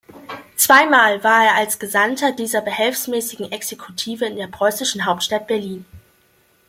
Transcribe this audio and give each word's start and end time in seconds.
Zwei 0.55 0.87
Mal 0.87 1.23
war 1.23 1.45
er 1.45 1.55
als 1.57 1.77
Gesandter 1.77 2.31
dieser 2.31 2.61
behelfsmäßigen 2.61 3.51
Exekutive 3.51 4.25
in 4.25 4.35
der 4.35 4.47
preußischen 4.47 5.05
Hauptstadt 5.05 5.45
Berlin. 5.45 5.85